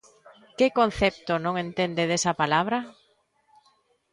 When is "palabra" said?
2.41-2.79